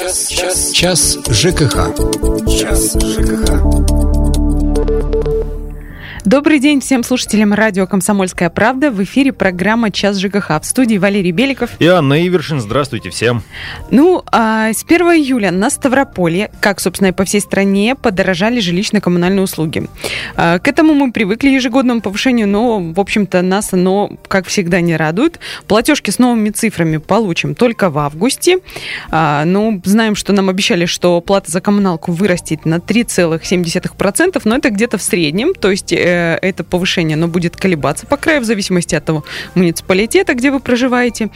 [0.00, 1.76] Час, час, час ЖКХ.
[2.48, 3.99] Час ЖКХ.
[6.26, 8.90] Добрый день всем слушателям радио «Комсомольская правда».
[8.90, 10.60] В эфире программа «Час ЖКХ».
[10.60, 11.70] В студии Валерий Беликов.
[11.78, 12.60] И Анна Ивершин.
[12.60, 13.42] Здравствуйте всем.
[13.90, 19.40] Ну, а с 1 июля на Ставрополье, как, собственно, и по всей стране, подорожали жилищно-коммунальные
[19.40, 19.88] услуги.
[20.36, 24.96] А, к этому мы привыкли ежегодному повышению, но, в общем-то, нас оно, как всегда, не
[24.96, 25.40] радует.
[25.68, 28.58] Платежки с новыми цифрами получим только в августе.
[29.10, 34.68] А, ну, знаем, что нам обещали, что плата за коммуналку вырастет на 3,7%, но это
[34.68, 38.94] где-то в среднем, то есть э, это повышение, оно будет колебаться по краю в зависимости
[38.94, 39.24] от того
[39.54, 41.30] муниципалитета, где вы проживаете.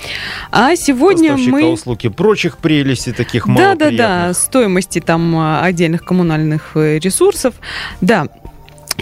[0.50, 1.64] А сегодня мы...
[1.64, 7.54] услуги прочих прелестей, таких Да, да, да, стоимости там а, отдельных коммунальных э, ресурсов.
[8.00, 8.26] Да,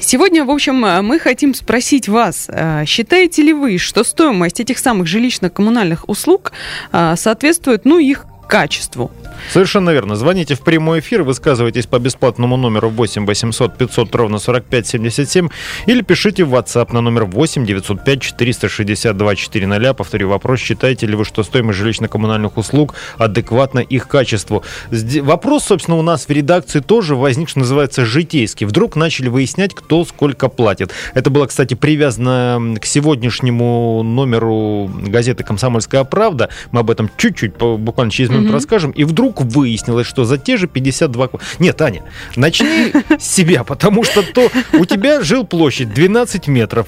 [0.01, 5.07] Сегодня, в общем, мы хотим спросить вас, э, считаете ли вы, что стоимость этих самых
[5.07, 6.53] жилищно-коммунальных услуг
[6.91, 9.11] соответствует, ну, их качеству?
[9.51, 10.17] Совершенно верно.
[10.17, 15.49] Звоните в прямой эфир, высказывайтесь по бесплатному номеру 8 800 500 ровно 45 77
[15.87, 19.95] или пишите в WhatsApp на номер 8 905 462 400.
[19.95, 24.63] Повторю вопрос, считаете ли вы, что стоимость жилищно-коммунальных услуг адекватна их качеству?
[24.91, 28.67] Вопрос, собственно, у нас в редакции тоже возник, что называется, житейский.
[28.67, 30.93] Вдруг начали выяснять, кто сколько платит.
[31.15, 36.49] Это было, кстати, привязано к сегодняшнему номеру газеты «Комсомольская правда».
[36.71, 38.53] Мы об этом чуть-чуть, буквально через минуту mm-hmm.
[38.53, 38.91] расскажем.
[38.91, 41.31] И вдруг вдруг выяснилось, что за те же 52...
[41.59, 42.03] Нет, Аня,
[42.37, 46.87] начни с себя, потому что то у тебя жил площадь 12 метров.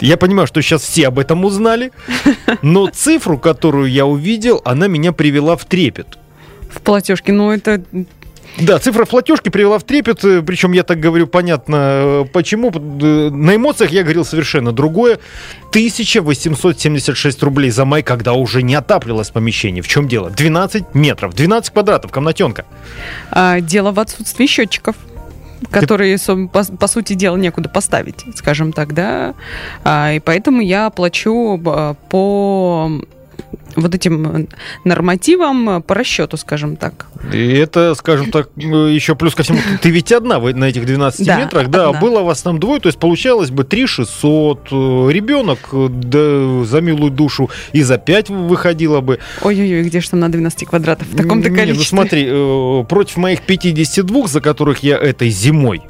[0.00, 1.92] Я понимаю, что сейчас все об этом узнали,
[2.62, 6.18] но цифру, которую я увидел, она меня привела в трепет.
[6.70, 7.82] В платежке, ну это
[8.58, 12.70] да, цифра платежки привела в трепет, э, причем я так говорю понятно э, почему.
[12.70, 15.18] Э, на эмоциях я говорил совершенно другое.
[15.70, 19.82] 1876 рублей за май, когда уже не отапливалось помещение.
[19.82, 20.30] В чем дело?
[20.30, 22.64] 12 метров, 12 квадратов, комнатенка.
[23.30, 24.96] А, дело в отсутствии счетчиков
[25.70, 26.18] которые,
[26.52, 29.34] по, по сути дела, некуда поставить, скажем так, да.
[29.84, 31.58] А, и поэтому я плачу
[32.10, 33.00] по
[33.76, 34.46] вот этим э,
[34.84, 37.06] нормативам э, по расчету, скажем так.
[37.32, 41.40] И это, скажем так, еще плюс ко всему, ты ведь одна на этих 12 да,
[41.40, 42.00] метрах, да, одна.
[42.00, 47.10] было вас там двое, то есть получалось бы 3 600, э, ребенок да, за милую
[47.10, 49.18] душу и за 5 выходило бы.
[49.42, 51.72] Ой-ой-ой, где же там на 12 квадратов в таком-то количестве?
[51.72, 55.82] Не, ну смотри, против моих 52, за которых я этой зимой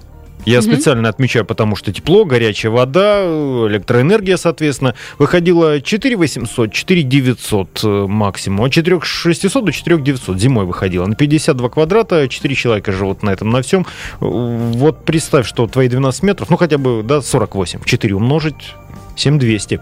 [0.46, 0.66] я угу.
[0.66, 8.64] специально отмечаю, потому что тепло, горячая вода, электроэнергия, соответственно, выходила 4 800, 4 900 максимум,
[8.64, 11.06] от 4 600 до 4 900 зимой выходила.
[11.06, 13.86] На 52 квадрата 4 человека живут на этом, на всем.
[14.20, 18.74] Вот представь, что твои 12 метров, ну хотя бы, да, 48, 4 умножить,
[19.16, 19.80] 7200.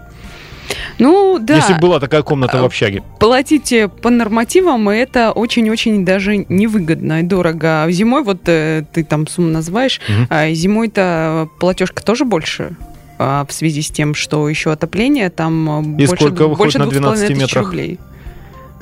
[0.99, 1.55] Ну, да.
[1.57, 3.03] Если была такая комната в а, общаге.
[3.19, 7.85] Платить по нормативам это очень-очень даже невыгодно и дорого.
[7.89, 10.27] Зимой, вот э, ты там сумму называешь, угу.
[10.29, 12.75] а зимой-то платежка тоже больше
[13.17, 17.29] а, в связи с тем, что еще отопление там и больше, сколько больше на 12
[17.31, 17.65] метрах?
[17.65, 17.99] рублей.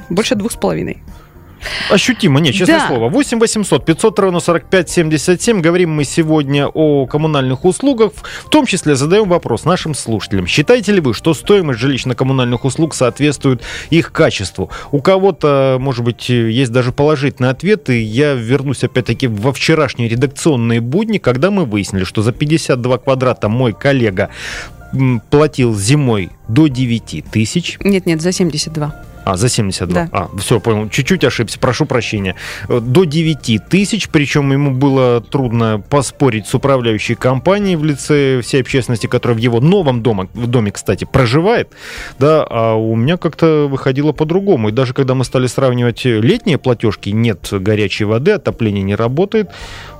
[0.09, 1.01] Больше двух с половиной.
[1.90, 2.88] Ощутимо, не, честное да.
[2.88, 3.09] слово.
[3.09, 5.62] 8 800 500 ровно 45 77.
[5.62, 8.12] Говорим мы сегодня о коммунальных услугах.
[8.46, 10.47] В том числе задаем вопрос нашим слушателям.
[10.47, 14.69] Считаете ли вы, что стоимость жилищно-коммунальных услуг соответствует их качеству?
[14.91, 18.03] У кого-то, может быть, есть даже положительные ответы.
[18.03, 23.74] Я вернусь опять-таки во вчерашние редакционные будни, когда мы выяснили, что за 52 квадрата мой
[23.74, 24.30] коллега
[25.30, 27.78] платил зимой до 9 тысяч.
[27.80, 29.12] Нет-нет, за 72.
[29.23, 29.94] А, за 72.
[29.94, 30.09] Да.
[30.11, 30.89] А, все, понял.
[30.89, 32.35] Чуть-чуть ошибся, прошу прощения.
[32.67, 39.07] До 9 тысяч, причем ему было трудно поспорить с управляющей компанией в лице всей общественности,
[39.07, 41.69] которая в его новом доме, в доме, кстати, проживает.
[42.19, 44.69] Да, а у меня как-то выходило по-другому.
[44.69, 49.50] И даже когда мы стали сравнивать летние платежки, нет горячей воды, отопление не работает,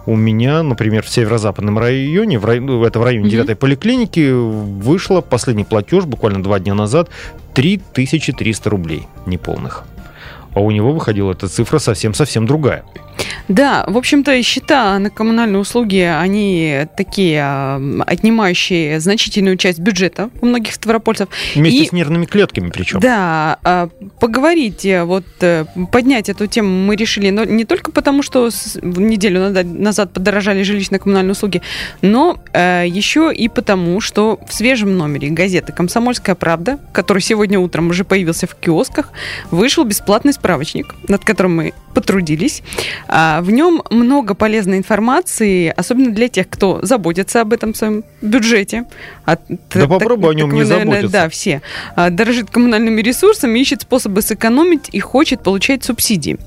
[0.06, 2.60] у меня, например, в северо-западном районе, в, рай...
[2.60, 7.10] Ну, это в районе 9 поликлиники, вышла последний платеж буквально два дня назад
[7.54, 9.86] 3300 рублей неполных.
[10.56, 12.84] А у него выходила эта цифра совсем-совсем другая.
[13.48, 20.46] Да, в общем-то, счета на коммунальные услуги, они такие, а, отнимающие значительную часть бюджета у
[20.46, 21.30] многих ставропольцев.
[21.56, 23.00] Вместе и, с нервными клетками причем.
[23.00, 23.90] Да, а,
[24.20, 28.50] поговорить, э, вот э, поднять эту тему мы решили, но не только потому, что
[28.82, 31.62] неделю назад подорожали жилищно-коммунальные услуги,
[32.02, 37.90] но э, еще и потому, что в свежем номере газеты «Комсомольская правда», который сегодня утром
[37.90, 39.12] уже появился в киосках,
[39.52, 42.64] вышел бесплатный справочник, над которым мы потрудились.
[43.08, 48.84] А, в нем много полезной информации, особенно для тех, кто заботится об этом своем бюджете.
[49.26, 49.38] А,
[49.74, 51.10] да попробуй о нем не заботиться.
[51.10, 51.62] Да, все.
[51.96, 56.38] А, дорожит коммунальными ресурсами, ищет способы сэкономить и хочет получать субсидии.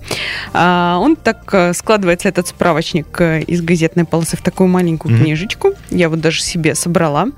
[0.53, 5.23] А, он так э, складывается, этот справочник э, из газетной полосы в такую маленькую mm-hmm.
[5.23, 5.73] книжечку.
[5.89, 7.29] Я вот даже себе собрала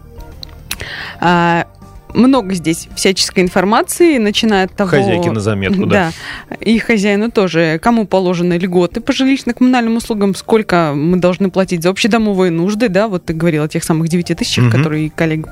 [2.18, 4.90] много здесь всяческой информации, начиная от того...
[4.90, 6.12] Хозяйки на заметку, да.
[6.50, 7.78] Да, и хозяину тоже.
[7.82, 13.24] Кому положены льготы по жилищно-коммунальным услугам, сколько мы должны платить за общедомовые нужды, да, вот
[13.24, 14.76] ты говорил о тех самых 9 тысячах, угу.
[14.76, 15.46] которые коллег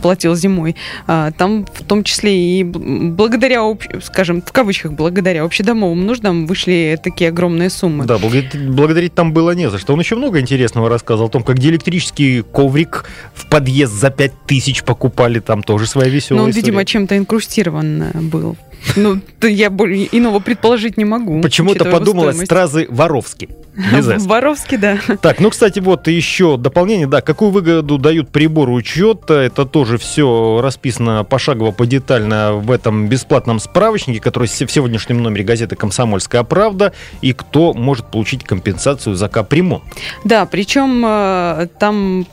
[0.00, 0.76] платил зимой.
[1.06, 3.62] А, там в том числе и благодаря,
[4.02, 8.04] скажем, в кавычках, благодаря общедомовым нуждам вышли такие огромные суммы.
[8.04, 9.92] Да, благодарить, там было не за что.
[9.92, 13.04] Он еще много интересного рассказывал о том, как диэлектрический коврик
[13.34, 16.64] в подъезд за 5 тысяч покупали, там тоже своя веселая Ну, история.
[16.66, 18.56] видимо, чем-то инкрустирован был.
[18.94, 21.40] Ну, я иного предположить не могу.
[21.40, 23.48] Почему-то подумалось стразы Воровски.
[24.26, 24.98] Воровски, да.
[25.20, 30.60] Так, ну, кстати, вот еще дополнение, да, какую выгоду дают приборы учета, это тоже все
[30.62, 37.32] расписано пошагово, подетально в этом бесплатном справочнике, который в сегодняшнем номере газеты «Комсомольская правда», и
[37.32, 39.82] кто может получить компенсацию за капремонт.
[40.24, 42.26] Да, причем э, там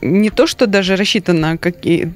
[0.00, 2.12] не то, что даже рассчитано, какие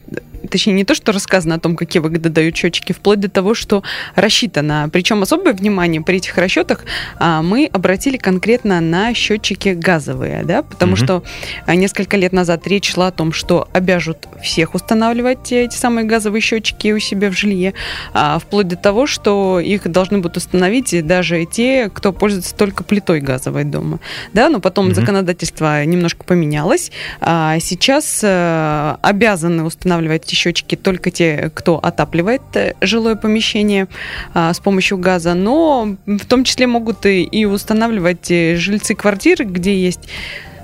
[0.50, 3.82] точнее, не то, что рассказано о том, какие выгоды дают счетчики, вплоть до того, что
[4.14, 4.88] рассчитано.
[4.92, 6.84] Причем особое внимание при этих расчетах
[7.18, 11.04] а, мы обратили конкретно на счетчики газовые, да, потому угу.
[11.04, 11.22] что
[11.66, 16.40] а, несколько лет назад речь шла о том, что обяжут всех устанавливать эти самые газовые
[16.40, 17.74] счетчики у себя в жилье,
[18.12, 23.20] а, вплоть до того, что их должны будут установить даже те, кто пользуется только плитой
[23.20, 24.00] газовой дома,
[24.32, 24.94] да, но потом угу.
[24.94, 32.74] законодательство немножко поменялось, а сейчас а, обязаны устанавливать эти счетчики только те, кто отапливает э,
[32.80, 33.86] жилое помещение
[34.34, 39.44] а, с помощью газа, но в том числе могут и, и устанавливать э, жильцы квартир,
[39.44, 40.08] где есть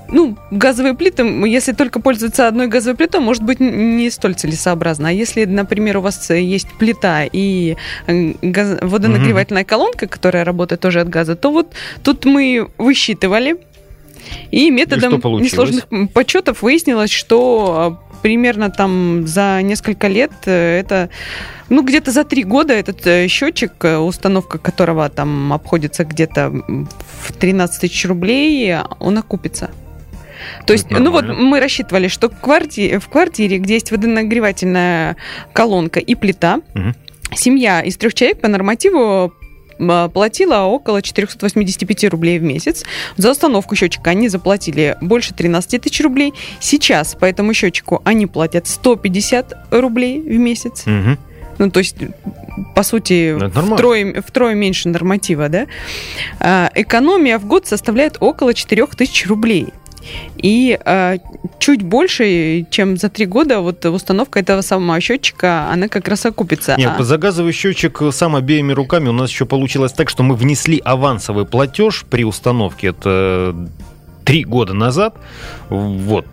[0.09, 5.09] ну, газовые плиты, если только пользоваться одной газовой плитой, может быть не столь целесообразно.
[5.09, 7.75] А если, например, у вас есть плита и
[8.07, 8.77] э, газ...
[8.81, 9.65] водонагревательная mm-hmm.
[9.65, 13.57] колонка, которая работает тоже от газа, то вот тут мы высчитывали,
[14.51, 21.09] и методом и несложных подсчетов выяснилось, что примерно там за несколько лет э, это,
[21.69, 27.31] ну, где-то за три года этот э, счетчик, э, установка которого там обходится где-то в
[27.31, 29.69] 13 тысяч рублей, он окупится.
[30.65, 35.15] То есть, ну вот мы рассчитывали, что в квартире, в квартире, где есть водонагревательная
[35.53, 36.93] колонка и плита, угу.
[37.33, 39.33] семья из трех человек по нормативу
[39.77, 42.83] платила около 485 рублей в месяц.
[43.17, 46.33] За установку счетчика они заплатили больше 13 тысяч рублей.
[46.59, 50.83] Сейчас по этому счетчику они платят 150 рублей в месяц.
[50.85, 51.17] Угу.
[51.59, 51.95] Ну, то есть,
[52.75, 55.67] по сути, втрое, втрое меньше норматива, да?
[56.39, 59.73] А, экономия в год составляет около 4 тысяч рублей.
[60.37, 61.17] И э,
[61.59, 66.75] чуть больше, чем за три года, вот установка этого самого счетчика, она как раз окупится.
[66.77, 67.03] Нет, а...
[67.03, 71.45] за газовый счетчик сам обеими руками у нас еще получилось так, что мы внесли авансовый
[71.45, 72.87] платеж при установке.
[72.87, 73.55] Это
[74.27, 75.15] три года назад.
[75.69, 76.25] Вот.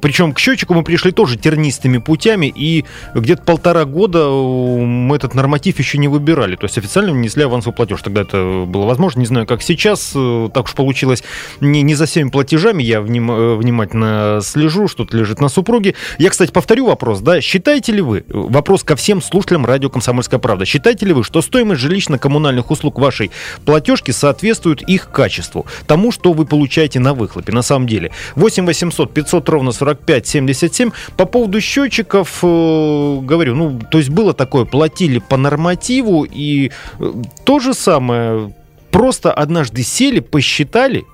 [0.00, 2.84] Причем к счетчику мы пришли тоже тернистыми путями, и
[3.14, 6.56] где-то полтора года мы этот норматив еще не выбирали.
[6.56, 8.02] То есть официально внесли авансовый платеж.
[8.02, 9.20] Тогда это было возможно.
[9.20, 10.10] Не знаю, как сейчас.
[10.52, 11.24] Так уж получилось.
[11.60, 15.94] Не, не за всеми платежами я вним, внимательно слежу, что-то лежит на супруге.
[16.18, 17.20] Я, кстати, повторю вопрос.
[17.20, 21.42] Да, считаете ли вы, вопрос ко всем слушателям радио «Комсомольская правда», считаете ли вы, что
[21.42, 23.30] стоимость жилищно-коммунальных услуг вашей
[23.64, 27.30] платежки соответствует их качеству, тому, что вы получаете на выхлоп?
[27.30, 28.10] выхлопе, на самом деле.
[28.36, 30.90] 8 800 500 ровно 45 77.
[31.16, 37.12] По поводу счетчиков, э, говорю, ну, то есть было такое, платили по нормативу, и э,
[37.44, 38.54] то же самое,
[38.90, 41.04] просто однажды сели, посчитали,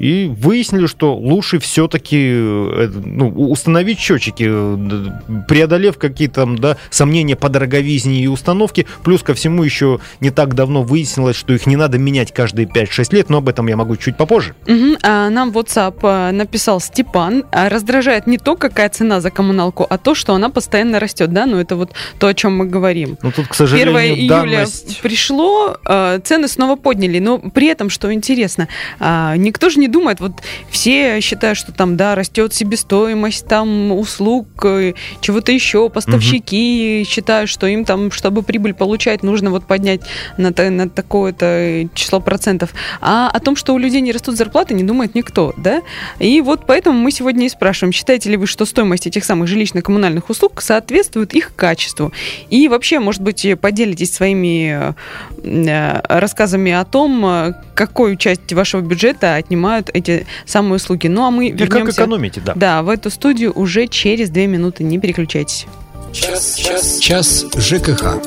[0.00, 7.36] и выяснили, что лучше все-таки э, ну, установить счетчики, э, преодолев какие-то там, да, сомнения
[7.36, 8.86] по дороговизне и установке.
[9.04, 13.14] Плюс ко всему еще не так давно выяснилось, что их не надо менять каждые 5-6
[13.14, 14.54] лет, но об этом я могу чуть попозже.
[14.66, 14.96] Угу.
[15.02, 17.44] А нам WhatsApp э, написал Степан.
[17.52, 21.44] А раздражает не то, какая цена за коммуналку, а то, что она постоянно растет, да,
[21.44, 23.18] ну это вот то, о чем мы говорим.
[23.22, 25.00] Ну тут, к сожалению, 1 июля данность...
[25.02, 25.76] пришло,
[26.24, 30.32] цены снова подняли, но при этом, что интересно, никто же не думает, вот
[30.70, 37.10] все считают, что там, да, растет себестоимость там услуг, э, чего-то еще, поставщики угу.
[37.10, 40.00] считают, что им там, чтобы прибыль получать, нужно вот поднять
[40.36, 42.70] на, на такое-то число процентов.
[43.00, 45.82] А о том, что у людей не растут зарплаты, не думает никто, да?
[46.18, 50.28] И вот поэтому мы сегодня и спрашиваем, считаете ли вы, что стоимость этих самых жилищно-коммунальных
[50.28, 52.12] услуг соответствует их качеству?
[52.50, 54.94] И вообще, может быть, поделитесь своими
[55.42, 61.06] э, рассказами о том, какую часть вашего бюджета отнимают эти самые услуги.
[61.06, 61.96] Ну, а мы И вернемся...
[61.96, 62.52] как экономите, да.
[62.54, 64.84] Да, в эту студию уже через две минуты.
[64.84, 65.66] Не переключайтесь.
[66.12, 68.20] Час, час, час ЖКХ.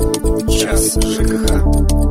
[0.50, 2.03] Час ЖКХ.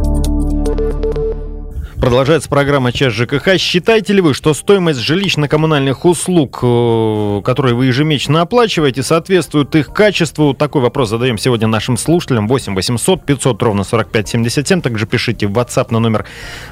[2.03, 3.57] Продолжается программа «Час ЖКХ».
[3.57, 10.53] Считаете ли вы, что стоимость жилищно-коммунальных услуг, э, которые вы ежемесячно оплачиваете, соответствует их качеству?
[10.53, 12.49] Такой вопрос задаем сегодня нашим слушателям.
[12.49, 14.81] 8 800 500 ровно 45 77.
[14.81, 16.25] Также пишите в WhatsApp на номер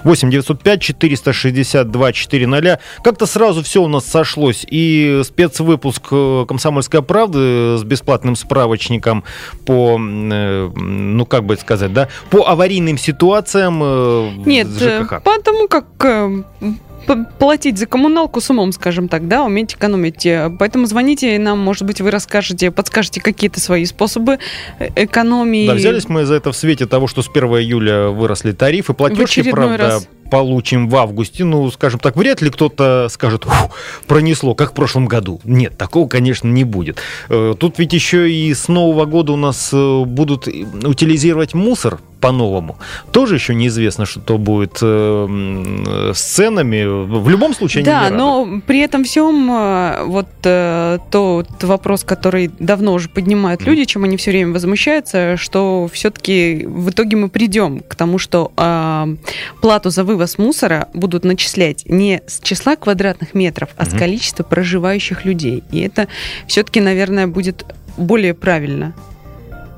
[0.03, 2.79] 8 905 462 400.
[3.01, 4.65] Как-то сразу все у нас сошлось.
[4.69, 9.23] И спецвыпуск э, «Комсомольской правды» с бесплатным справочником
[9.65, 15.20] по, э, ну как бы сказать, да, по аварийным ситуациям Нет, ЖКХ.
[15.23, 16.43] Потому как э,
[17.07, 20.25] п- платить за коммуналку с умом, скажем так, да, уметь экономить.
[20.25, 24.39] Э, Поэтому звоните нам, может быть, вы расскажете, подскажете какие-то свои способы
[24.79, 25.67] э, экономии.
[25.67, 28.93] Да, взялись мы за это в свете того, что с 1 июля выросли тарифы.
[28.93, 30.07] Платежки, правда, раз.
[30.29, 31.43] получим в августе.
[31.43, 33.71] Ну, скажем так, вряд ли кто-то скажет, «Фу,
[34.07, 35.41] пронесло, как в прошлом году.
[35.43, 36.97] Нет, такого, конечно, не будет.
[37.29, 42.77] Э, Тут ведь еще и с Нового года у нас будут утилизировать мусор по-новому.
[43.11, 46.83] Тоже еще неизвестно, что будет э, э, с ценами.
[47.21, 48.15] В любом случае, они Да, не рады.
[48.15, 54.03] но при этом всем э, вот э, тот вопрос, который давно уже поднимают люди, чем
[54.03, 59.07] они все время возмущаются, что все-таки в итоге мы придем к тому, что а,
[59.61, 65.25] плату за вывоз мусора будут начислять не с числа квадратных метров, а с количества проживающих
[65.25, 65.63] людей.
[65.71, 66.07] И это
[66.47, 67.65] все-таки, наверное, будет
[67.97, 68.93] более правильно.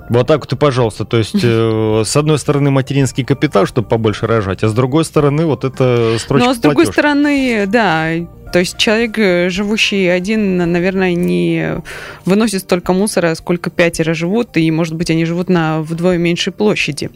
[0.10, 1.06] Вот так вот и пожалуйста.
[1.06, 5.46] То есть, э, с одной стороны, материнский капитал, чтобы побольше рожать, а с другой стороны,
[5.46, 6.94] вот это строчка Ну, а с другой платёж.
[6.94, 8.10] стороны, да,
[8.54, 11.82] то есть человек, э, живущий один, наверное, не
[12.24, 17.10] выносит столько мусора, сколько пятеро живут, и, может быть, они живут на вдвое меньшей площади.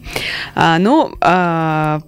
[0.56, 2.00] А, но а,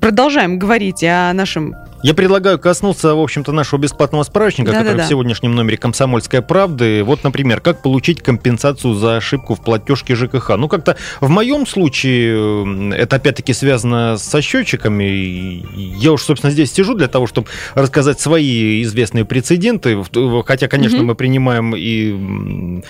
[0.00, 1.74] продолжаем говорить о нашем...
[2.04, 5.04] Я предлагаю коснуться, в общем-то, нашего бесплатного справочника, который Да-да-да.
[5.06, 7.02] в сегодняшнем номере «Комсомольской правды».
[7.02, 10.50] Вот, например, как получить компенсацию за ошибку в платежке ЖКХ.
[10.56, 15.64] Ну, как-то в моем случае, э, это опять-таки связано со счетчиками.
[15.98, 19.98] Я уж, собственно, здесь сижу для того, чтобы рассказать свои известные прецеденты.
[20.46, 21.06] Хотя, конечно, Мгм.
[21.08, 22.80] мы принимаем и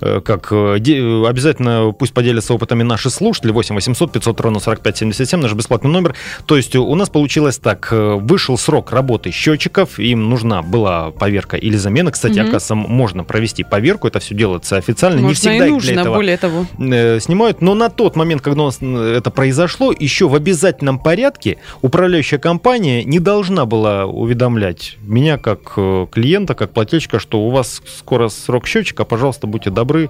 [0.00, 3.52] э, как э, обязательно пусть поделятся опытами наши слушатели.
[3.52, 6.16] 8 800 500 ровно 45 77, наш бесплатный номер.
[6.46, 7.88] То есть у нас получилось так.
[7.92, 8.16] э,
[8.56, 12.10] Вышел срок работы счетчиков, им нужна была поверка или замена.
[12.10, 12.48] Кстати, Мгм.
[12.48, 15.16] оказывается, можно провести поверку, это все делается официально.
[15.18, 16.66] Не Можно всегда и их для нужно, этого более того.
[16.78, 21.58] э, снимают, но на тот момент, когда у нас это произошло, еще в обязательном порядке
[21.82, 27.82] управляющая компания не должна была уведомлять меня как э, клиента, как плательщика, что у вас
[27.98, 30.08] скоро срок счетчика, пожалуйста, будьте добры,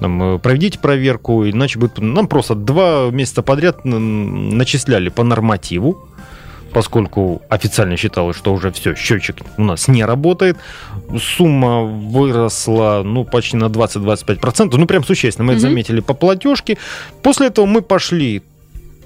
[0.00, 1.98] там, э, проведите проверку, иначе будет...
[1.98, 6.08] Нам просто два месяца подряд начисляли по нормативу,
[6.72, 10.56] поскольку официально считалось, что уже все, счетчик у нас не работает.
[11.18, 15.70] Сумма выросла, ну, почти на 20-25%, ну, прям существенно, мы это Мгм.
[15.70, 16.78] заметили по платежке.
[17.22, 18.42] После этого мы пошли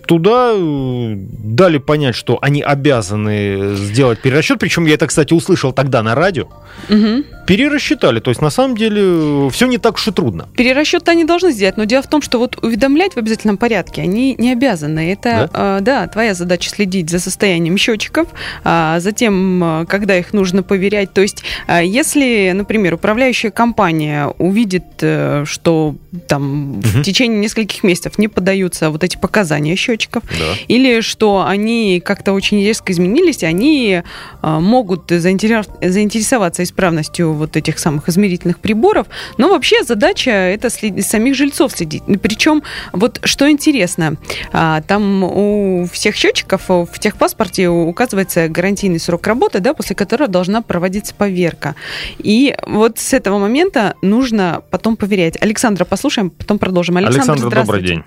[0.07, 6.15] туда, дали понять, что они обязаны сделать перерасчет, причем я это, кстати, услышал тогда на
[6.15, 6.47] радио,
[6.89, 7.25] Мгм.
[7.47, 10.49] Перерасчитали, то есть на самом деле все не так уж и трудно.
[10.57, 14.35] Перерасчет они должны сделать, но дело в том, что вот уведомлять в обязательном порядке они
[14.39, 15.13] не обязаны.
[15.13, 18.29] Это, а, да, твоя задача следить за состоянием счетчиков,
[18.65, 21.13] а затем, а, когда их нужно поверять.
[21.13, 25.95] То есть, а, если, например, управляющая компания увидит, э, что
[26.29, 27.03] там в Мгм.
[27.05, 30.55] течение нескольких месяцев не подаются вот эти показания счетчиков, Да.
[30.69, 34.03] или что они как-то очень резко изменились, они
[34.43, 39.07] могут заинтерес- заинтересоваться исправностью вот этих самых измерительных приборов.
[39.39, 42.03] Но вообще задача это след- самих жильцов следить.
[42.23, 42.63] Причем
[42.93, 44.17] вот что интересно,
[44.53, 50.63] а, там у всех счетчиков в техпаспорте указывается гарантийный срок работы, да, после которого должна
[50.63, 51.75] проводиться поверка.
[52.19, 55.41] И вот с этого момента нужно потом поверять.
[55.41, 56.97] Александра, послушаем, потом продолжим.
[56.97, 58.05] Александр, Александр, добрый день.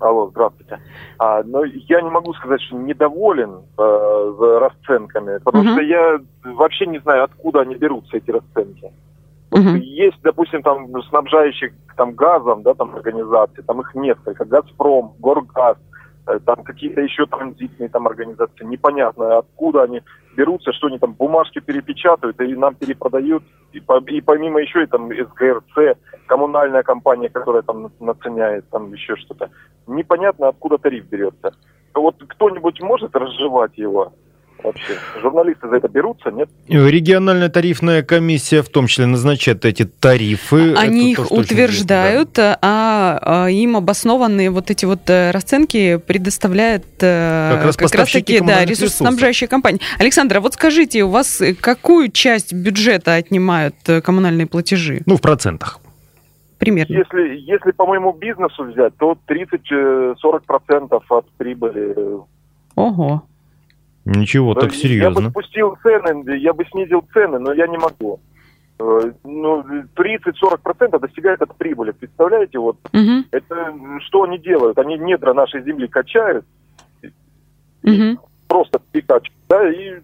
[0.00, 0.78] Алло, здравствуйте.
[1.18, 5.72] А, но я не могу сказать, что недоволен э, расценками, потому Мгм.
[5.74, 8.90] что я вообще не знаю, откуда они берутся, эти расценки.
[9.50, 9.76] Мгм.
[9.76, 15.76] Есть, допустим, там снабжающих там газом, да, там организации, там их несколько, Газпром, Горгаз,
[16.24, 20.02] там какие-то еще транзитные там организации, непонятно, откуда они
[20.36, 24.86] берутся, что они там бумажки перепечатают и нам перепродают, и, по- и помимо еще и
[24.86, 29.50] там СГРЦ, коммунальная компания, которая там наценяет, там еще что-то.
[29.86, 31.54] Непонятно, откуда тариф берется.
[31.94, 34.12] Вот кто-нибудь может разжевать его?
[34.62, 34.94] Вообще?
[35.20, 36.48] Журналисты за это берутся, нет?
[36.68, 40.74] Региональная тарифная комиссия в том числе назначает эти тарифы.
[40.74, 42.58] Они их утверждают, да.
[42.62, 48.10] а, а им обоснованные вот эти вот э, расценки предоставляет э, как раз, как раз
[48.10, 49.80] таки да, ресурсоснабжающие компании.
[49.98, 55.02] Александр, а вот скажите, у вас какую часть бюджета отнимают э, коммунальные платежи?
[55.06, 55.80] Ну, в процентах
[56.60, 56.92] примерно?
[56.92, 61.96] Если, если по моему бизнесу взять, то 30-40% от прибыли.
[62.76, 63.24] Ого.
[64.10, 65.20] Ничего, так серьезно.
[65.20, 68.20] Я бы спустил цены, я бы снизил цены, но я не могу.
[68.80, 69.64] Э, ну,
[69.94, 71.92] 30-40% достигает от прибыли.
[71.92, 73.24] Представляете, вот угу.
[73.30, 74.78] это что они делают?
[74.78, 76.44] Они недра нашей земли качают,
[77.84, 78.18] угу.
[78.48, 80.00] просто пикачут, да, и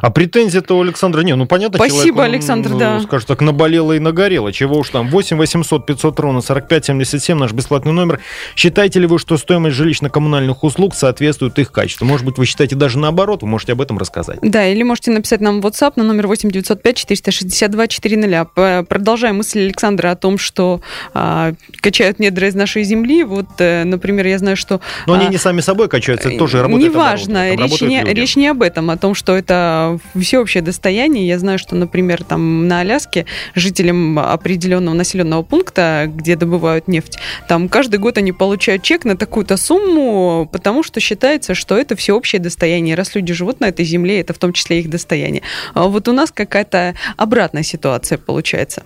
[0.00, 3.00] а претензия-то у Александра не, ну понятно, Спасибо, человек, Александр, ну, да.
[3.00, 4.52] Скажем так, наболело и нагорело.
[4.52, 8.20] Чего уж там, 8 800 500 ровно 45 77, наш бесплатный номер.
[8.56, 12.06] Считаете ли вы, что стоимость жилищно-коммунальных услуг соответствует их качеству?
[12.06, 14.38] Может быть, вы считаете даже наоборот, вы можете об этом рассказать.
[14.42, 18.84] Да, или можете написать нам в WhatsApp на номер 8 905 462 400.
[18.88, 20.80] Продолжаем мысль Александра о том, что
[21.14, 23.24] а, качают недра из нашей земли.
[23.24, 24.80] Вот, э, например, я знаю, что...
[25.06, 28.48] Но а, они не сами собой качаются, это тоже работает Неважно, речь не, речь не
[28.48, 29.87] об этом, о том, что это
[30.18, 31.26] всеобщее достояние.
[31.26, 37.18] Я знаю, что, например, там на Аляске жителям определенного населенного пункта, где добывают нефть,
[37.48, 42.40] там каждый год они получают чек на такую-то сумму, потому что считается, что это всеобщее
[42.40, 42.94] достояние.
[42.94, 45.42] Раз люди живут на этой земле, это в том числе их достояние.
[45.74, 48.82] А вот у нас какая-то обратная ситуация получается.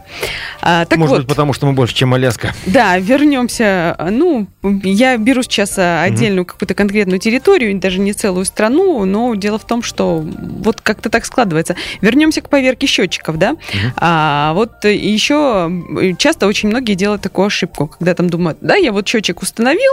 [0.61, 2.55] А, так Может вот, быть, потому что мы больше, чем Аляска.
[2.67, 3.97] Да, вернемся.
[4.11, 6.49] Ну, я беру сейчас отдельную mm-hmm.
[6.49, 11.25] какую-то конкретную территорию, даже не целую страну, но дело в том, что вот как-то так
[11.25, 11.77] складывается.
[12.01, 13.53] Вернемся к поверке счетчиков, да.
[13.53, 13.59] Угу.
[13.97, 15.71] А, вот еще
[16.19, 19.93] часто очень многие делают такую ошибку, когда там думают, да, я вот счетчик установил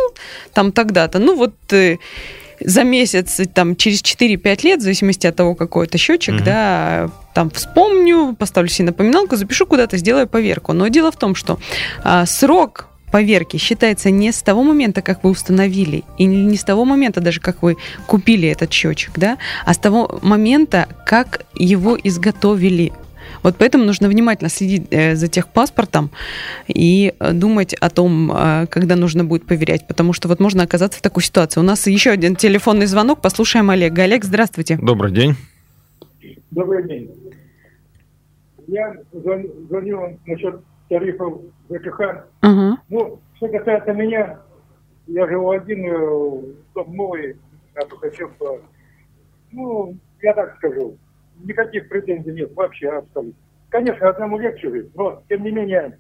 [0.54, 1.98] там тогда-то, ну вот э,
[2.60, 6.44] за месяц, там, через 4-5 лет, в зависимости от того, какой это счетчик, угу.
[6.44, 10.74] да, там вспомню, поставлю себе напоминалку, запишу куда-то, сделаю поверку.
[10.74, 11.60] Но дело в том, что
[12.04, 16.86] а, срок поверки считается не с того момента, как вы установили, и не с того
[16.86, 22.92] момента даже, как вы купили этот счетчик, да, а с того момента, как его изготовили.
[23.44, 26.10] Вот поэтому нужно внимательно следить э, за техпаспортом
[26.68, 31.00] и э, думать о том, э, когда нужно будет поверять, потому что вот можно оказаться
[31.00, 31.60] в такой ситуации.
[31.60, 34.04] У нас еще один телефонный звонок, послушаем Олега.
[34.04, 34.78] Олег, здравствуйте.
[34.82, 35.36] Добрый день.
[36.52, 37.10] Добрый день.
[38.68, 42.26] Я звоню насчет тарифов ЖКХ.
[42.42, 42.74] Uh-huh.
[42.90, 44.40] Ну, что касается меня,
[45.08, 47.38] я живу один, э, дом новый,
[47.76, 48.60] на Тухачевство.
[49.52, 50.98] Ну, я так скажу,
[51.44, 53.40] никаких претензий нет вообще абсолютно.
[53.70, 55.98] Конечно, одному легче жить, но, тем не менее,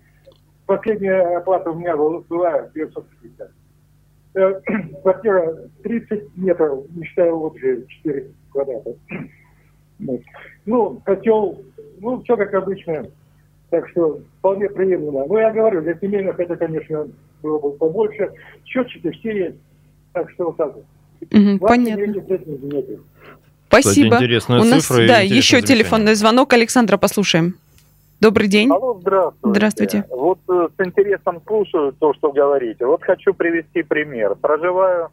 [0.65, 3.51] последняя оплата у меня была 950.
[4.35, 4.61] Э,
[5.01, 8.95] квартира 30 метров, не считая же 4 квадрата.
[10.65, 11.61] Ну, котел,
[11.99, 13.07] ну, все как обычно.
[13.69, 15.25] Так что вполне приемлемо.
[15.27, 17.07] Ну, я говорю, для семейных это, конечно,
[17.43, 18.31] было бы побольше.
[18.65, 19.57] Счетчики все есть.
[20.13, 20.85] Так что вот так вот.
[21.31, 22.13] Угу, понятно.
[23.67, 24.15] Спасибо.
[24.15, 25.61] Кстати, У нас, цифра да, еще разрешение.
[25.61, 26.53] телефонный звонок.
[26.53, 27.55] Александра, послушаем.
[28.19, 28.69] Добрый день.
[28.69, 29.49] Алло, здравствуйте.
[29.53, 30.05] Здравствуйте.
[30.09, 32.85] Вот э, с интересом слушаю то, что говорите.
[32.85, 34.35] Вот хочу привести пример.
[34.35, 35.09] Проживаю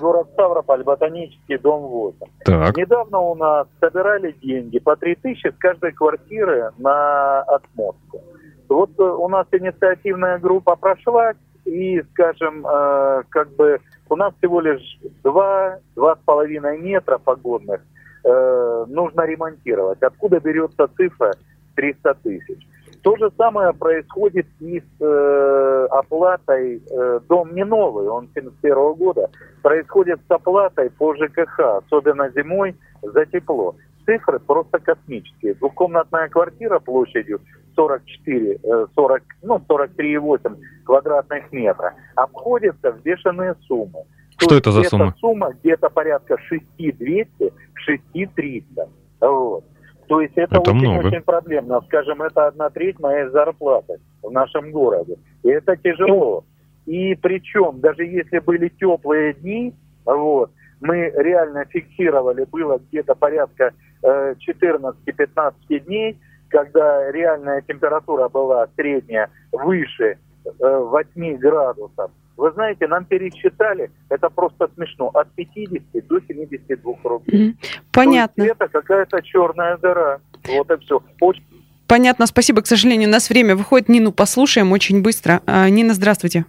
[0.00, 2.18] город Ставрополь, ботанический дом 8.
[2.44, 2.76] Так.
[2.76, 8.22] Недавно у нас собирали деньги по 3000 с каждой квартиры на отмотку.
[8.68, 11.32] Вот э, у нас инициативная группа прошла,
[11.64, 13.78] и, скажем, э, как бы
[14.08, 17.80] у нас всего лишь 2-2,5 метра погодных
[18.24, 20.02] нужно ремонтировать.
[20.02, 21.32] Откуда берется цифра
[21.76, 22.66] 300 тысяч?
[23.02, 29.30] То же самое происходит и с э, оплатой, э, дом не новый, он 71 года,
[29.62, 33.76] происходит с оплатой по ЖКХ, особенно зимой, за тепло.
[34.04, 35.54] Цифры просто космические.
[35.54, 37.40] Двухкомнатная квартира площадью
[37.76, 38.58] 44,
[38.94, 44.04] 40, э, ну, 43,8 квадратных метра обходится в бешеные суммы.
[44.38, 45.14] Что То это за сумма?
[45.18, 48.88] сумма где-то порядка 6200, 6300.
[49.20, 49.64] Вот.
[50.08, 51.80] То есть это, это очень, очень проблемно.
[51.82, 55.16] Скажем, это одна треть моей зарплаты в нашем городе.
[55.42, 56.44] И это тяжело.
[56.86, 59.74] И причем, даже если были теплые дни,
[60.06, 66.18] вот, мы реально фиксировали, было где-то порядка э, 14-15 дней,
[66.48, 72.10] когда реальная температура была средняя выше э, 8 градусов.
[72.38, 77.56] Вы знаете, нам пересчитали, это просто смешно, от 50 до 72 рублей.
[77.92, 78.44] Понятно.
[78.44, 80.20] То есть это какая-то черная дыра.
[80.46, 81.02] Вот и все.
[81.20, 81.42] Очень...
[81.88, 82.62] Понятно, спасибо.
[82.62, 83.88] К сожалению, у нас время выходит.
[83.88, 85.42] Нину послушаем очень быстро.
[85.46, 86.44] А, Нина, здравствуйте.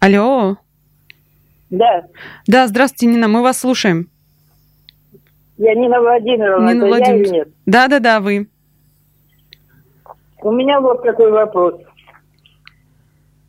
[0.00, 0.58] Алло.
[1.70, 2.04] Да.
[2.46, 4.10] Да, здравствуйте, Нина, мы вас слушаем.
[5.56, 7.16] Я Нина Владимировна, Нина это Владимировна.
[7.16, 7.48] я или нет?
[7.64, 8.48] Да, да, да, вы.
[10.42, 11.80] У меня вот такой вопрос.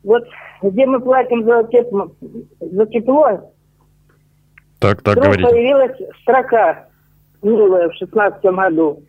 [0.04, 0.24] Вот
[0.62, 2.12] где мы платим за тепло,
[2.60, 3.52] за тепло
[4.80, 5.44] Так, так, говорите.
[5.44, 6.88] появилась строка
[7.42, 9.04] милая в шестнадцатом году.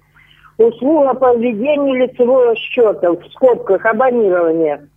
[0.59, 4.89] Услуга по введению лицевого счета в скобках абонирования.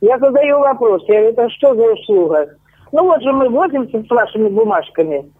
[0.00, 2.56] Я задаю вопрос, я говорю, это что за услуга?
[2.92, 5.30] Ну вот же мы возимся с вашими бумажками.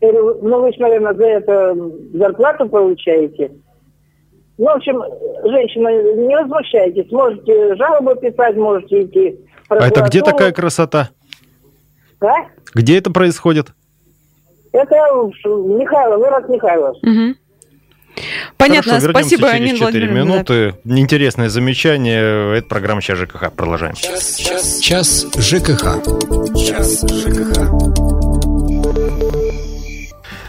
[0.00, 1.76] Я говорю, ну вы же, наверное, за это
[2.12, 3.52] зарплату получаете.
[4.58, 5.00] Ну, в общем,
[5.44, 5.88] женщина,
[6.26, 7.10] не возмущайтесь.
[7.12, 9.36] Можете жалобу писать, можете идти.
[9.68, 11.10] А это где такая красота?
[12.20, 12.32] А?
[12.74, 13.68] Где это происходит?
[14.72, 14.94] Это
[15.44, 16.96] Михайлов, город Михайлов.
[17.02, 17.36] Мгм.
[18.56, 20.24] Понятно, Хорошо, спасибо, через Нина 4 Владимировна.
[20.24, 20.54] да.
[20.54, 20.74] минуты.
[20.84, 22.58] Интересное замечание.
[22.58, 23.52] Это программа «Сейчас ЖКХ».
[23.52, 23.94] Продолжаем.
[23.94, 26.02] Час ЖКХ.
[26.56, 28.17] Час ЖКХ.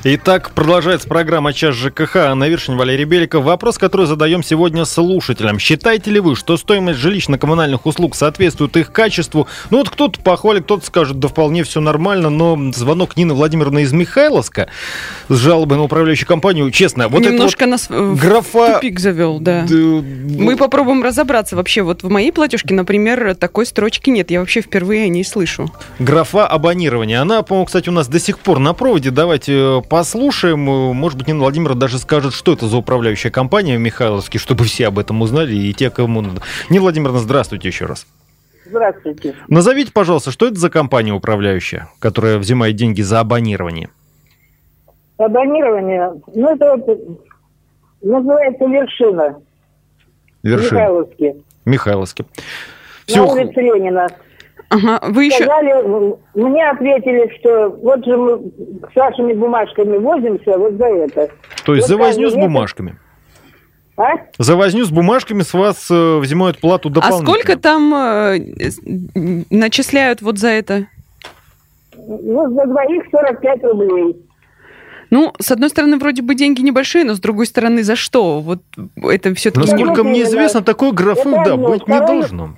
[0.05, 2.15] Итак, продолжается программа «Час ЖКХ».
[2.15, 3.43] Анна Виршин, Валерий Беликов.
[3.43, 5.59] Вопрос, который задаем сегодня слушателям.
[5.59, 9.47] Считаете ли вы, что стоимость жилищно-коммунальных услуг соответствует их качеству?
[9.71, 13.91] Ну вот кто-то похвалит, кто-то скажет, да вполне все нормально, но звонок Нины Владимировны из
[13.91, 14.69] Михайловска
[15.27, 18.75] с жалобой на управляющую компанию, честно, вот Немножко это нас вот в графа...
[18.75, 19.63] тупик завел, да.
[19.63, 21.81] д- Мы попробуем разобраться вообще.
[21.81, 24.31] Вот в моей платежке, например, такой строчки нет.
[24.31, 25.69] Я вообще впервые о ней слышу.
[25.99, 27.21] Графа абонирования.
[27.21, 29.12] Она, по-моему, кстати, у нас до сих пор на проводе.
[29.12, 30.69] Давайте э, послушаем.
[30.69, 34.63] Э, Может быть, Нина Владимировна даже скажет, что это за управляющая компания в Михайловске, чтобы
[34.65, 36.41] все об этом узнали и те, кому надо.
[36.69, 38.08] Нина Владимировна, здравствуйте еще раз.
[38.65, 39.36] Здравствуйте.
[39.47, 43.89] Назовите, пожалуйста, что это за компания управляющая, которая взимает деньги за абонирование?
[45.17, 47.19] Абонирование, ну это вот
[48.02, 49.36] называется вершина.
[50.43, 50.78] Вершина.
[50.80, 51.36] Михайловске.
[51.65, 52.23] Михайловске.
[52.23, 53.28] На Все.
[53.28, 54.08] улице Ленина.
[54.69, 55.43] Ага, вы еще...
[55.43, 58.39] Сказали, м, мне ответили, что вот же мы
[58.91, 61.29] с вашими бумажками возимся вот за это.
[61.65, 62.97] То есть Вот за возню с бумажками.
[63.97, 64.12] А?
[64.38, 67.27] За возню с бумажками с вас э, взимают плату А дополнительно.
[67.34, 68.39] сколько там э,
[69.49, 70.86] начисляют вот за это?
[71.97, 74.15] Ну, за двоих 45 рублей.
[75.10, 78.39] Ну, с одной стороны, вроде бы деньги небольшие, но с другой стороны, за что?
[78.39, 78.60] Вот
[79.03, 79.69] это все-таки...
[79.71, 82.49] Насколько мне известно, такой графы, Это да, быть не Второе- должно.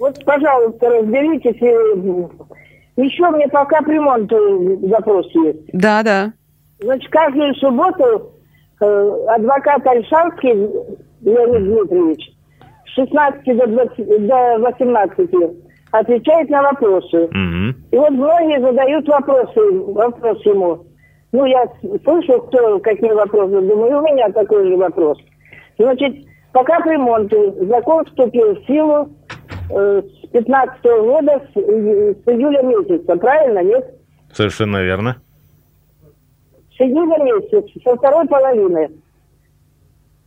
[0.00, 1.60] Вот, пожалуйста, разберитесь.
[1.60, 5.60] и- Еще мне по капремонту запрос есть.
[5.72, 6.32] Да, да.
[6.80, 8.32] Значит, каждую субботу
[8.82, 10.54] э, адвокат Альшанский
[11.22, 12.30] Леонид Дмитриевич
[12.86, 15.30] с 16 до, 20 до 18
[15.92, 17.28] отвечает на вопросы.
[17.30, 17.74] Мгм.
[17.90, 20.84] И вот многие задают вопросы, вопрос ему.
[21.32, 25.18] Ну, я с- слышу, кто какие вопросы, думаю, у меня такой же вопрос.
[25.78, 26.14] Значит,
[26.52, 29.10] по капремонту закон вступил в силу
[29.70, 33.94] с 15 года, с, с июля месяца, правильно, нет?
[34.32, 35.16] Совершенно верно.
[36.76, 38.90] С июля месяца, со второй половины.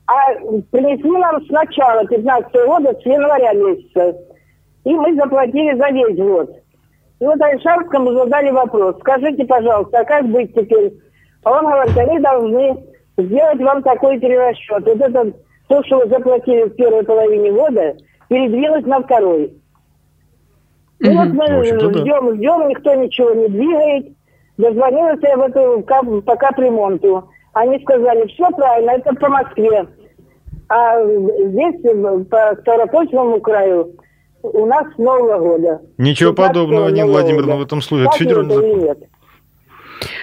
[0.08, 0.34] А
[0.72, 4.18] принесли нам с начала 15 года, с января месяца.
[4.84, 6.52] И мы заплатили за весь год.
[7.20, 8.98] И вот Альшарскому задали вопрос.
[9.00, 10.94] Скажите, пожалуйста, а как быть теперь?
[11.44, 12.84] А он говорит, они должны
[13.18, 14.86] сделать вам такой перерасчет.
[14.86, 15.34] Вот это
[15.68, 17.96] то, что вы заплатили в первой половине года,
[18.30, 19.54] передвинуть на второй.
[21.00, 21.18] И Мгм.
[21.18, 22.00] вот мы общем-то, да.
[22.00, 24.08] ждем, ждем, никто ничего не двигает.
[24.58, 27.30] Дозвонилась я в эту кап- по капремонту.
[27.54, 29.88] Они сказали, все правильно, это по Москве.
[30.70, 31.82] А здесь,
[32.30, 33.94] по Ставропольскому краю,
[34.44, 35.82] у нас с Нового года.
[35.98, 37.64] Ничего 15 подобного, Нина Владимировна, года.
[37.64, 38.08] в этом случае.
[38.08, 38.98] Это федеральный закон.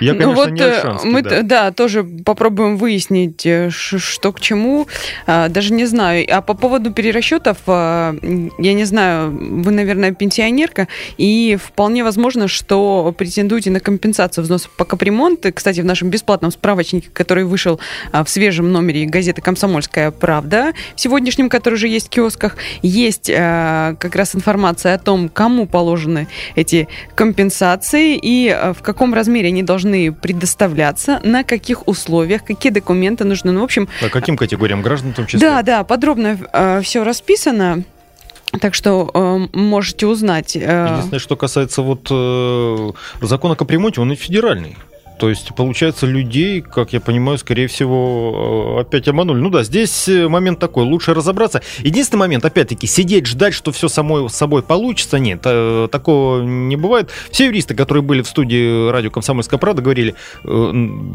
[0.00, 1.42] Я, Ну конечно, вот не э, мы, да.
[1.42, 4.86] да, тоже попробуем выяснить, э, что к чему.
[5.26, 6.26] А, Даже не знаю.
[6.30, 8.14] А по поводу перерасчетов, а,
[8.58, 14.84] я не знаю, вы, наверное, пенсионерка, и вполне возможно, что претендуете на компенсацию взносов по
[14.84, 15.46] капремонт.
[15.46, 17.80] И, Кстати, в нашем бесплатном справочнике, который вышел
[18.12, 23.30] а, в свежем номере газеты «Комсомольская правда», в сегодняшнем, который уже есть в киосках, есть
[23.30, 30.12] как раз информация о том, кому положены эти компенсации и в каком размере они должны
[30.12, 33.52] предоставляться, на каких условиях, какие документы нужны.
[33.52, 35.40] Ну, в общем, По каким категориям граждан в том числе?
[35.40, 37.84] да, да, подробно все расписано.
[38.60, 40.56] Так что э, можете узнать.
[40.56, 42.90] э, Единственное, что касается вот э,
[43.22, 44.76] закона о капремонте, он и федеральный.
[45.20, 49.38] То есть, получается, людей, как я понимаю, скорее всего, э, опять обманули.
[49.38, 51.60] Ну да, здесь э, момент такой, лучше разобраться.
[51.80, 57.10] Единственный момент, опять-таки, сидеть, ждать, что все само собой получится, нет, э, такого не бывает.
[57.30, 61.14] Все юристы, которые были в студии радио «Комсомольская правда», говорили, м,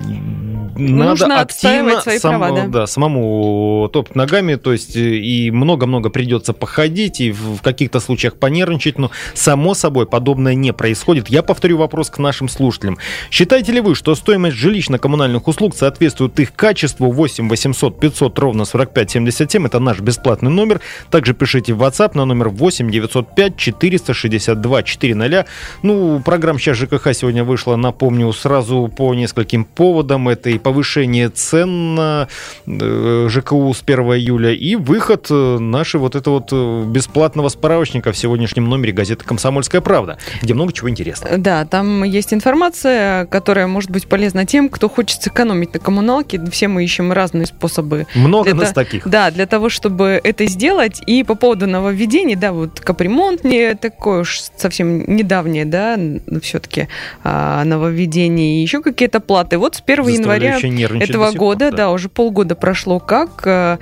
[0.77, 2.67] Нужно отстаивать свои сам, права, да.
[2.67, 8.99] да, самому топать ногами, то есть и много-много придется походить, и в каких-то случаях понервничать,
[8.99, 11.29] но само собой подобное не происходит.
[11.29, 12.99] Я повторю вопрос к нашим слушателям.
[13.31, 19.11] Считаете ли вы, что стоимость жилищно-коммунальных услуг соответствует их качеству 8 800 500 ровно 45
[19.11, 19.65] 77?
[19.65, 20.81] Это наш бесплатный номер.
[21.09, 25.45] Также пишите в WhatsApp на номер 8 905 462 400.
[25.81, 30.29] Ну, программа «Сейчас ЖКХ» сегодня вышла, напомню, сразу по нескольким поводам.
[30.29, 32.27] Это и повышение цен на
[32.67, 38.11] э, ЖКУ с 1 июля, и выход э, нашей вот этого вот э, бесплатного справочника
[38.11, 41.37] в сегодняшнем номере газеты «Комсомольская правда», где много чего интересного.
[41.37, 46.41] Да, там есть информация, которая может быть полезна тем, кто хочет сэкономить на коммуналке.
[46.51, 48.07] Все мы ищем разные способы.
[48.15, 49.07] Много нас таких.
[49.07, 51.01] Да, для того, чтобы это сделать.
[51.05, 55.97] И по поводу нововведений, да, вот капремонт не такой уж совсем недавнее, да,
[56.41, 56.87] все-таки
[57.23, 59.57] а, нововведение, еще какие-то платы.
[59.57, 60.57] Вот с 1 января
[60.99, 61.77] этого года, да.
[61.77, 63.79] да, уже полгода прошло как а,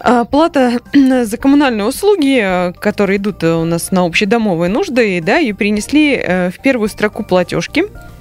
[0.00, 0.80] а, Плата
[1.24, 6.60] за коммунальные услуги, которые идут у нас на общедомовые нужды, да, и принесли э, в
[6.60, 8.15] первую строку платежки Э,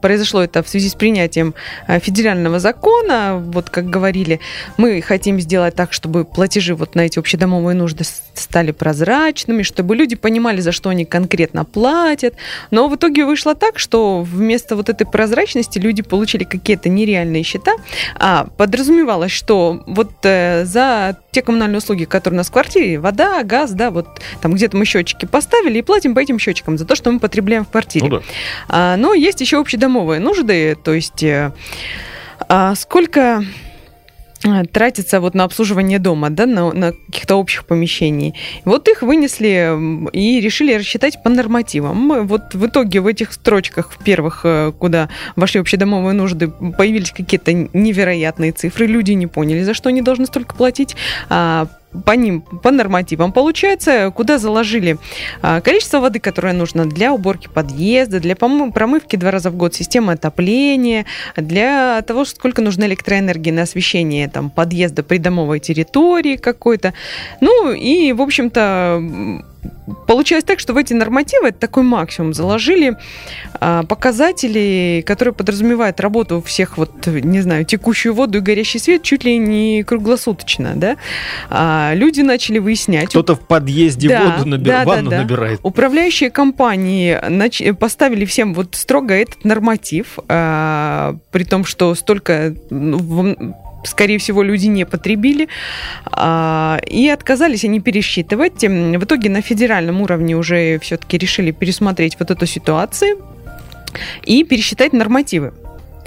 [0.00, 1.54] произошло это в связи с принятием
[1.86, 3.42] э, федерального закона.
[3.44, 4.40] Вот как говорили,
[4.76, 10.16] мы хотим сделать так, чтобы платежи вот на эти общедомовые нужды стали прозрачными, чтобы люди
[10.16, 12.34] понимали, за что они конкретно платят.
[12.70, 17.72] Но в итоге вышло так, что вместо вот этой прозрачности люди получили какие-то нереальные счета.
[18.16, 23.42] А подразумевалось, что вот э, за те коммунальные услуги, которые у нас в квартире, вода,
[23.42, 24.06] газ, да, вот
[24.40, 27.64] там где-то мы счетчики поставили и платим по этим счетчикам за то, что мы потребляем
[27.64, 28.08] в квартире.
[28.08, 28.22] Ну, да.
[28.68, 31.52] а, но есть еще общедомовые нужды, то есть э,
[32.48, 33.44] а, сколько
[34.44, 38.34] э, тратится вот на обслуживание дома, да, на, на каких-то общих помещений.
[38.64, 42.26] Вот их вынесли и решили рассчитать по нормативам.
[42.26, 47.52] Вот в итоге в этих строчках в первых, э, куда вошли общедомовые нужды, появились какие-то
[47.52, 48.86] невероятные цифры.
[48.86, 50.96] Люди не поняли, за что они должны столько платить.
[51.28, 51.68] А
[52.04, 54.98] по ним, по нормативам получается, куда заложили
[55.42, 60.12] а, количество воды, которое нужно для уборки подъезда, для промывки два раза в год системы
[60.12, 66.92] отопления, для того, сколько нужно электроэнергии на освещение там, подъезда, придомовой территории какой-то.
[67.40, 69.42] Ну и, в общем-то,
[70.06, 72.96] Получилось так, что в эти нормативы, это такой максимум, заложили
[73.54, 79.24] а, показатели, которые подразумевают работу всех, вот, не знаю, текущую воду и горящий свет чуть
[79.24, 80.96] ли не круглосуточно, да.
[81.50, 83.08] А, люди начали выяснять.
[83.08, 84.64] Кто-то в подъезде да, воду наби...
[84.64, 85.22] да, ванну да, да.
[85.22, 85.60] набирает.
[85.62, 87.62] Управляющие компании нач...
[87.78, 94.66] поставили всем вот строго этот норматив, а, при том, что столько ну, скорее всего, люди
[94.66, 95.48] не потребили,
[96.06, 98.62] а, и отказались они пересчитывать.
[98.62, 103.18] В итоге на федеральном уровне уже все-таки решили пересмотреть вот эту ситуацию
[104.24, 105.52] и пересчитать нормативы.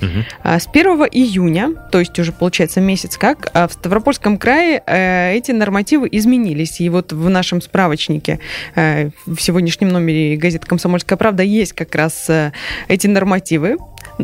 [0.01, 0.23] Угу.
[0.43, 5.51] С 1 июня, то есть уже получается месяц как, а в Ставропольском крае э, эти
[5.51, 6.81] нормативы изменились.
[6.81, 8.39] И вот в нашем справочнике
[8.75, 12.51] э, в сегодняшнем номере газеты «Комсомольская правда» есть как раз э,
[12.88, 13.77] эти нормативы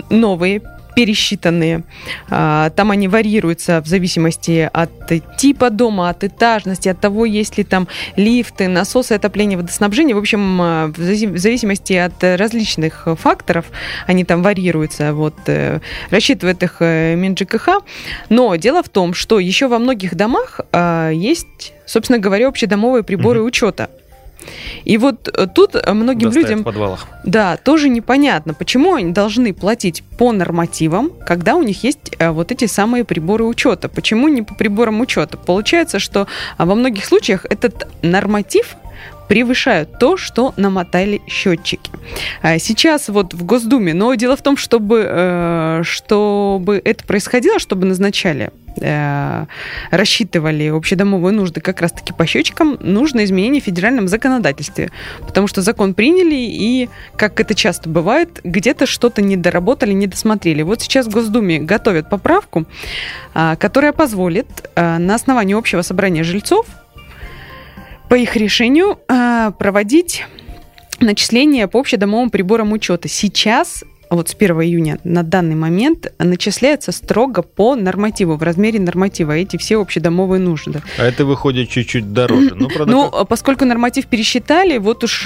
[0.09, 0.61] новые,
[0.97, 1.83] пересчитанные.
[2.31, 4.89] А, там они варьируются в зависимости от
[5.37, 10.15] типа дома, от этажности, от того, есть ли там лифты, насосы отопления, водоснабжения.
[10.15, 10.97] В общем, а, в
[11.37, 13.65] зависимости от различных факторов
[14.07, 15.13] они там варьируются.
[15.13, 17.83] Вот, э, рассчитывает их э, МинЖКХ.
[18.29, 23.41] Но дело в том, что еще во многих домах а, есть, собственно говоря, общедомовые приборы
[23.41, 23.49] угу.
[23.49, 23.91] учета.
[24.85, 26.61] И вот э, тут многим Доставить людям...
[26.61, 27.07] в подвалах.
[27.25, 32.51] Да, тоже непонятно, почему они должны платить по нормативам, когда у них есть э, вот
[32.51, 33.89] эти самые приборы учета.
[33.89, 35.37] Почему не по приборам учета?
[35.37, 38.75] Получается, что а, во многих случаях этот норматив
[39.27, 41.91] превышают то, что намотали счетчики.
[42.41, 47.85] А сейчас вот в Госдуме, но дело в том, чтобы, э, чтобы это происходило, чтобы
[47.85, 49.45] назначали э,
[49.91, 54.91] рассчитывали общедомовые нужды как раз-таки по счетчикам, нужно изменение в федеральном законодательстве.
[55.25, 60.61] Потому что закон приняли, и, как это часто бывает, где-то что-то не доработали, не досмотрели.
[60.61, 62.65] Вот сейчас в Госдуме готовят поправку,
[63.33, 66.67] а, которая позволит а, на основании общего собрания жильцов
[68.09, 70.25] по их решению а, проводить
[70.99, 73.07] начисления по общедомовым приборам учета.
[73.07, 79.33] Сейчас вот с 1 июня на данный момент начисляется строго по нормативу, в размере норматива,
[79.33, 80.81] эти все общедомовые нужды.
[80.97, 82.53] А это выходит чуть-чуть дороже.
[82.55, 83.27] Ну, правда, ну как...
[83.27, 85.25] поскольку норматив пересчитали, вот уж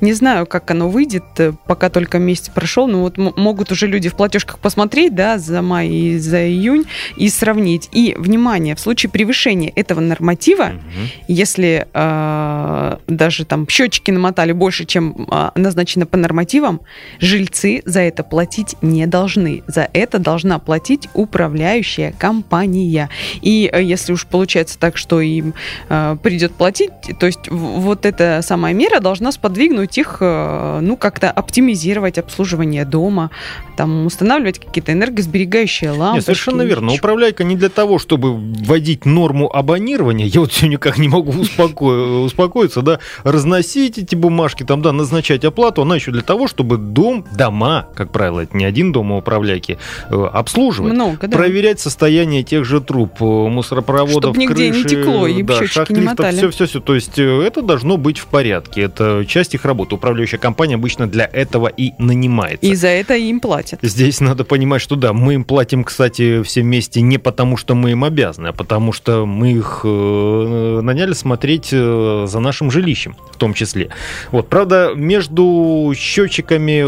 [0.00, 4.08] не знаю, как оно выйдет, э, пока только месяц прошел, но вот могут уже люди
[4.08, 6.84] в платежках посмотреть, да, за май и за июнь
[7.16, 7.88] и сравнить.
[7.92, 11.08] И, внимание, в случае превышения этого норматива, угу.
[11.28, 16.80] если э, даже там счетчики намотали больше, чем э, назначено по нормативам,
[17.20, 19.62] жильцы за это платить не должны.
[19.66, 23.08] За это должна платить управляющая компания.
[23.40, 25.54] И э, если уж получается так, что им
[25.88, 31.30] э, придет платить, то есть вот эта самая мера должна сподвигнуть их, э, ну, как-то
[31.30, 33.30] оптимизировать обслуживание дома,
[33.78, 36.20] там, устанавливать какие-то энергосберегающие лампы.
[36.20, 36.92] совершенно верно.
[36.92, 40.26] Управляйка не для того, чтобы вводить норму абонирования.
[40.26, 41.84] Я вот все никак не могу успоко...
[42.24, 45.80] успокоиться, да, разносить эти бумажки, там, да, назначать оплату.
[45.80, 49.78] Она еще для того, чтобы дом, дома, как правило, это не один дом у управляйки,
[50.10, 50.92] э, обслуживать.
[50.92, 51.36] Много, да.
[51.36, 55.90] Проверять состояние тех же труб, э, мусоропроводов, Чтобы нигде крыши, не текло и да, шахт,
[55.90, 56.36] не мотали.
[56.36, 56.80] Все, все, все.
[56.80, 58.82] То есть э, это должно быть в порядке.
[58.82, 59.94] Это часть их работы.
[59.94, 62.66] Управляющая компания обычно для этого и нанимается.
[62.66, 63.80] И за это им платят.
[63.82, 67.92] Здесь надо понимать, что да, мы им платим, кстати, все вместе не потому, что мы
[67.92, 73.90] им обязаны, а потому что мы их наняли смотреть за нашим жилищем в том числе.
[74.32, 76.82] Вот, правда, между счетчиками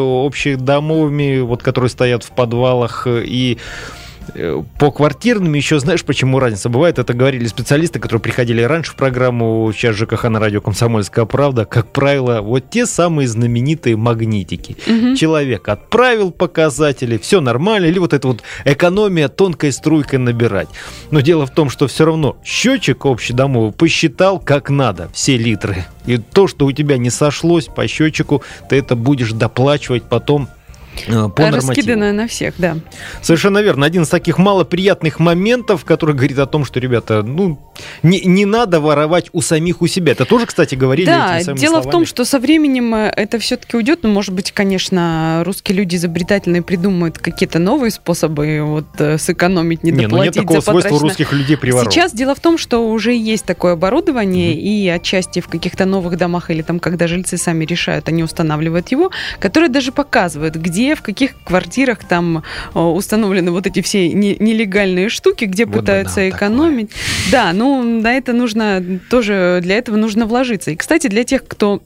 [0.88, 3.58] общедомовыми, вот, которые стоят в подвалах и
[4.34, 6.98] Э, по квартирным еще знаешь, почему разница бывает?
[6.98, 11.64] Это говорили специалисты, которые приходили раньше в программу, сейчас ЖКХ на радио «Комсомольская правда».
[11.64, 14.76] Как правило, вот те самые знаменитые магнитики.
[14.86, 15.16] Угу.
[15.16, 20.68] Человек отправил показатели, все нормально, или вот эта вот экономия тонкой струйкой набирать.
[21.10, 25.86] Но дело в том, что все равно счетчик общедомовый посчитал как надо все литры.
[26.06, 30.57] И то, что у тебя не сошлось по счетчику, ты это будешь доплачивать потом Э,
[31.06, 32.76] по Раскиданная на всех, да.
[33.22, 33.86] Совершенно верно.
[33.86, 37.58] Один из таких малоприятных моментов, который говорит о том, что, ребята, ну,
[38.02, 40.12] не, не надо воровать у самих у себя.
[40.12, 41.88] Это тоже, кстати, говорили Да, дело словами.
[41.88, 44.00] в том, что со временем э, это все-таки уйдет.
[44.02, 49.90] Ну, может быть, конечно, русские люди изобретательные придумают какие-то новые способы вот э, сэкономить, не,
[49.90, 51.92] не доплатить ну нет такого свойства русских людей приворовать.
[51.92, 56.16] Сейчас дело в том, что уже есть такое оборудование, mm и отчасти в каких-то новых
[56.16, 61.02] домах или там, когда жильцы сами решают, они устанавливают его, которое даже показывает, где в
[61.02, 62.42] каких квартирах там
[62.74, 66.90] э, установлены вот эти все нелегальные штуки, где вот пытаются экономить.
[66.90, 67.30] Такое.
[67.32, 70.70] Да, ну, на это нужно тоже, для этого нужно вложиться.
[70.70, 71.82] И, кстати, для тех, кто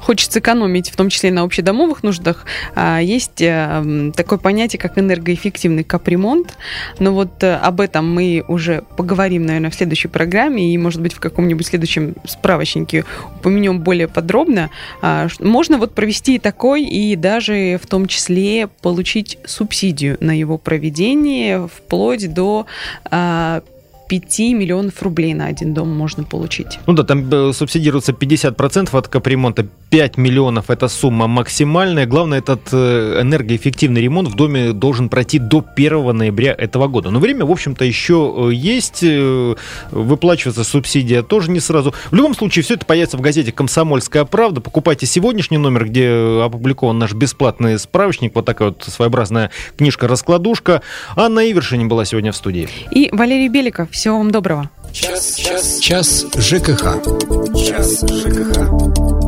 [0.00, 5.84] хочется экономить, в том числе на общедомовых нуждах, а, есть э, такое понятие, как энергоэффективный
[5.84, 6.56] капремонт.
[6.98, 11.14] Но вот э, об этом мы уже поговорим, наверное, в следующей программе и, может быть,
[11.14, 13.04] в каком-нибудь следующем справочнике
[13.36, 14.70] упомянем более подробно.
[15.00, 21.68] А, можно вот провести такой и даже в том числе получить субсидию на его проведение
[21.68, 22.66] вплоть до
[23.04, 23.62] а,
[24.12, 26.78] 5 миллионов рублей на один дом можно получить.
[26.86, 32.04] Ну да, там э, субсидируется 50% от капремонта, 5 миллионов это сумма максимальная.
[32.04, 37.08] Главное, этот э, энергоэффективный ремонт в доме должен пройти до 1 ноября этого года.
[37.08, 39.02] Но время, в общем-то, еще э, есть.
[39.90, 41.94] Выплачивается субсидия тоже не сразу.
[42.10, 44.60] В любом случае, все это появится в газете «Комсомольская правда».
[44.60, 48.34] Покупайте сегодняшний номер, где опубликован наш бесплатный справочник.
[48.34, 50.82] Вот такая вот своеобразная книжка-раскладушка.
[51.16, 52.68] Анна Ивершинин была сегодня в студии.
[52.90, 53.88] И Валерий Беликов.
[54.02, 54.68] Всего вам доброго.
[54.92, 56.98] Час, час, час ЖКХ.
[57.54, 59.21] Час ЖКХ.